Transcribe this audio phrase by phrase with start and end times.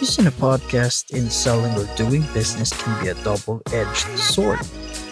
[0.00, 4.60] Using a podcast in selling or doing business can be a double edged sword.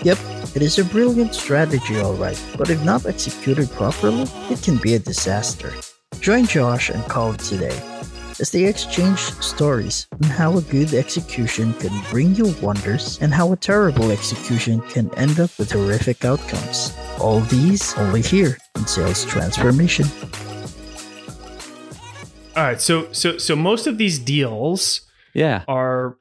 [0.03, 0.17] Yep,
[0.55, 5.01] it is a brilliant strategy, alright, but if not executed properly, it can be a
[5.01, 5.73] disaster.
[6.21, 7.77] Join Josh and Collin today
[8.39, 13.51] as they exchange stories on how a good execution can bring you wonders and how
[13.53, 16.97] a terrible execution can end up with horrific outcomes.
[17.19, 20.07] All these only here in Sales Transformation.
[22.57, 25.03] All right, so so so most of these deals
[25.35, 25.63] Yeah.
[25.69, 26.17] are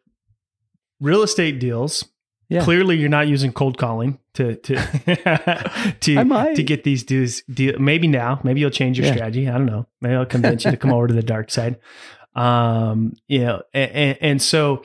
[1.00, 2.06] real estate deals.
[2.50, 2.64] Yeah.
[2.64, 4.76] Clearly, you're not using cold calling to to
[6.02, 7.42] to to get these dues.
[7.52, 9.14] Deal, maybe now, maybe you'll change your Yeah.
[9.14, 9.48] strategy.
[9.50, 9.88] I don't know.
[10.02, 11.78] Maybe I'll convince you to come over to the dark side.
[12.36, 14.84] Um, you know, and, and so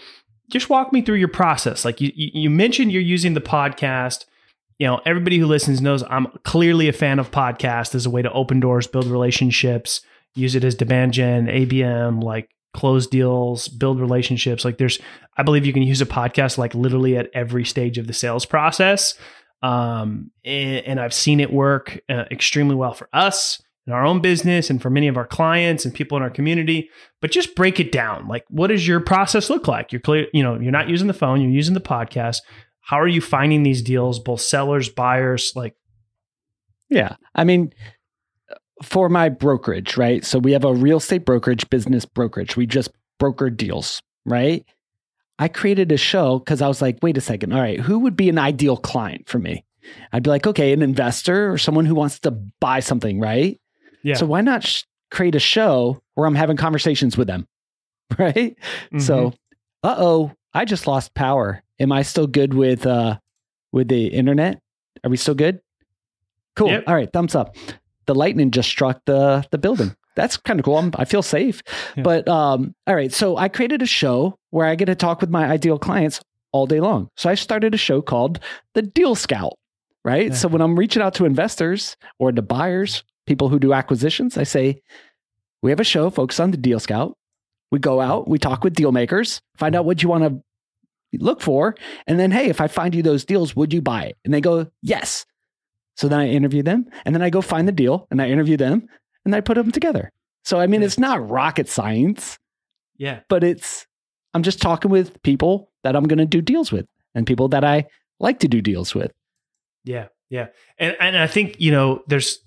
[0.53, 1.85] just walk me through your process.
[1.85, 4.25] Like you you you mentioned, you're using the podcast.
[4.79, 8.23] You know, everybody who listens knows I'm clearly a fan of podcast as a way
[8.23, 10.01] to open doors, build relationships,
[10.35, 14.65] use it as demand gen, ABM, like close deals, build relationships.
[14.65, 14.99] Like there's,
[15.37, 18.47] I believe you can use a podcast like literally at every stage of the sales
[18.47, 19.15] process.
[19.63, 24.21] Um, and, and I've seen it work uh, extremely well for us in our own
[24.21, 26.89] business and for many of our clients and people in our community.
[27.21, 28.29] But just break it down.
[28.29, 29.93] Like, what does your process look like?
[29.93, 32.39] You're clear, you know, you're not using the phone, you're using the podcast.
[32.81, 35.53] How are you finding these deals, both sellers, buyers?
[35.55, 35.75] Like,
[36.89, 37.17] Yeah.
[37.35, 37.73] I mean,
[38.83, 40.25] for my brokerage, right?
[40.25, 42.57] So we have a real estate brokerage, business brokerage.
[42.57, 44.65] We just broker deals, right?
[45.39, 47.53] I created a show because I was like, wait a second.
[47.53, 49.65] All right, who would be an ideal client for me?
[50.13, 53.59] I'd be like, okay, an investor or someone who wants to buy something, right?
[54.03, 54.15] yeah.
[54.15, 57.47] So why not sh- create a show where I'm having conversations with them,
[58.19, 58.57] right?
[58.99, 59.33] So,
[59.83, 61.63] uh oh, I just lost power.
[61.79, 63.19] Am I still good with uh
[63.73, 64.61] with the internet?
[65.03, 65.61] Are we still good?
[66.57, 66.69] Cool.
[66.69, 66.85] Yep.
[66.87, 67.57] All right, thumbs up.
[68.11, 69.95] The lightning just struck the the building.
[70.17, 70.79] That's kind of cool.
[70.79, 71.63] I'm, I feel safe.
[71.97, 72.03] Yeah.
[72.03, 75.31] But um, all right, so I created a show where I get to talk with
[75.31, 77.09] my ideal clients all day long.
[77.17, 78.41] So I started a show called
[78.75, 79.53] the Deal Scout.
[80.05, 80.31] Right.
[80.31, 80.35] Yeah.
[80.35, 84.43] So when I'm reaching out to investors or to buyers, people who do acquisitions, I
[84.43, 84.83] say,
[85.63, 87.17] we have a show focused on the Deal Scout.
[87.71, 90.43] We go out, we talk with deal makers, find out what you want to
[91.21, 91.77] look for.
[92.09, 94.17] And then, hey, if I find you those deals, would you buy it?
[94.25, 95.27] And they go, yes.
[96.01, 98.57] So then I interview them and then I go find the deal and I interview
[98.57, 98.87] them
[99.27, 100.11] and I put them together.
[100.45, 100.87] So, I mean, Yeah.
[100.87, 102.39] it's not rocket science,
[102.97, 103.21] yeah.
[103.29, 103.87] but it's,
[104.33, 107.65] I'm just talking with people that I'm going to do deals with and people that
[107.65, 107.85] I
[108.19, 109.13] like to do deals with.
[109.85, 110.47] Yeah, yeah,
[110.79, 112.39] and and I think you know there's,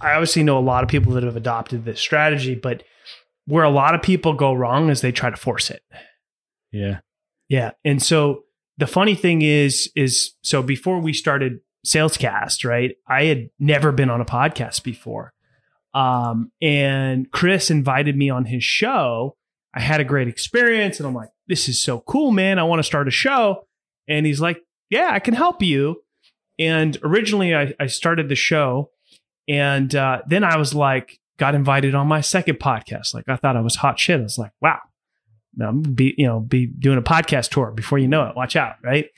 [0.00, 2.82] I obviously know a lot of people that have adopted this strategy, but
[3.46, 5.82] where a lot of people go wrong is they try to force it.
[6.72, 7.00] Yeah.
[7.48, 8.42] Yeah, and so
[8.76, 12.96] the funny thing is, is so before we started Salescast, right?
[13.08, 15.32] I had never been on a podcast before,
[15.94, 19.36] um, and Chris invited me on his show.
[19.74, 22.58] I had a great experience, and I'm like, "This is so cool, man!
[22.58, 23.66] I want to start a show."
[24.08, 26.02] And he's like, "Yeah, I can help you."
[26.58, 28.90] And originally, I, I started the show,
[29.46, 33.14] and uh, then I was like, got invited on my second podcast.
[33.14, 34.20] Like I thought I was hot shit.
[34.20, 34.80] I was like, "Wow,
[35.60, 38.36] I'm be you know be doing a podcast tour before you know it.
[38.36, 39.10] Watch out, right?"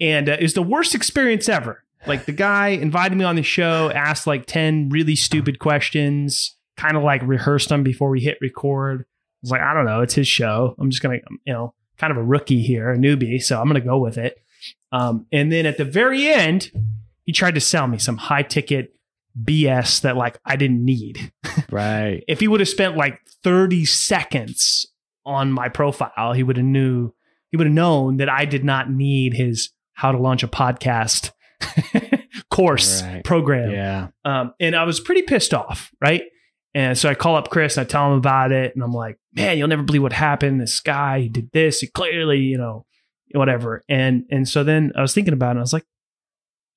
[0.00, 1.84] And uh, it was the worst experience ever.
[2.06, 6.96] Like the guy invited me on the show, asked like ten really stupid questions, kind
[6.96, 9.02] of like rehearsed them before we hit record.
[9.02, 9.06] I
[9.42, 10.74] was like, I don't know, it's his show.
[10.78, 13.80] I'm just gonna, you know, kind of a rookie here, a newbie, so I'm gonna
[13.80, 14.36] go with it.
[14.90, 16.70] Um, and then at the very end,
[17.24, 18.94] he tried to sell me some high ticket
[19.40, 21.32] BS that like I didn't need.
[21.70, 22.24] Right.
[22.28, 24.86] if he would have spent like 30 seconds
[25.26, 27.12] on my profile, he would have knew
[27.50, 31.30] he would have known that I did not need his how to launch a podcast
[32.50, 33.24] course Right.
[33.24, 33.70] program.
[33.70, 34.08] Yeah.
[34.24, 36.22] Um, and I was pretty pissed off, right?
[36.74, 38.74] And so I call up Chris and I tell him about it.
[38.74, 40.60] And I'm like, man, you'll never believe what happened.
[40.60, 41.80] This guy he did this.
[41.80, 42.86] He clearly, you know,
[43.34, 43.82] whatever.
[43.88, 45.50] And and so then I was thinking about it.
[45.52, 45.84] And I was like,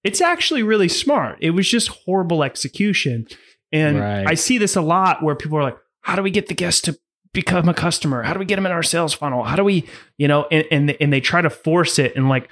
[0.03, 1.37] it's actually really smart.
[1.41, 3.27] It was just horrible execution.
[3.71, 4.27] And Right.
[4.27, 6.85] I see this a lot where people are like, how do we get the guest
[6.85, 6.97] to
[7.33, 8.21] become a customer?
[8.21, 9.43] How do we get them in our sales funnel?
[9.43, 12.49] How do we, you know, and and, and they try to force it and like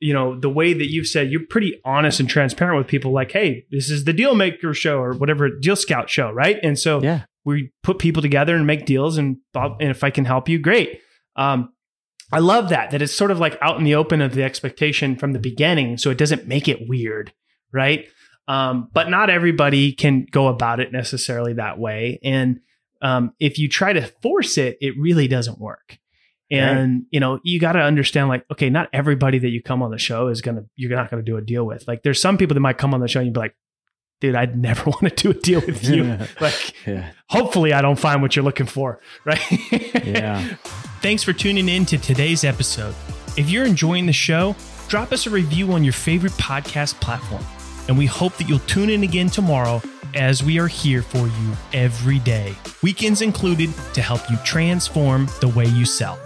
[0.00, 3.32] you know the way that you've said you're pretty honest and transparent with people like
[3.32, 6.58] hey this is the deal maker show or whatever deal scout show right?
[6.62, 7.22] And so Yeah.
[7.44, 10.58] we put people together and make deals and thought- and if i can help you
[10.58, 11.00] great.
[11.36, 11.72] Um,
[12.32, 15.16] i love that that it's sort of like out in the open of the expectation
[15.16, 17.32] from the beginning so it doesn't make it weird
[17.72, 18.06] right?
[18.48, 22.60] Um, but not everybody can go about it necessarily that way and
[23.02, 25.98] um, if you try to force it it really doesn't work
[26.50, 29.90] and you know you got to understand like okay not everybody that you come on
[29.90, 31.86] the show is gonna you're not gonna do a deal with.
[31.88, 33.56] Like there's some people that might come on the show and you'd be like
[34.20, 36.16] dude i'd never want to do a deal with you.
[36.40, 37.10] Like Yeah.
[37.28, 39.40] hopefully i don't find what you're looking for right?
[40.06, 40.54] Yeah.
[41.02, 42.94] thanks for tuning in to today's episode.
[43.36, 44.54] If you're enjoying the show
[44.88, 47.44] drop us a review on your favorite podcast platform.
[47.88, 49.82] And we hope that you'll tune in again tomorrow
[50.14, 52.54] as we are here for you every day.
[52.82, 56.18] Weekends included to help you transform the way you sell